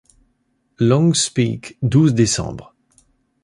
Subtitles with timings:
[0.79, 2.73] Longs’s-Peak, douze décembre.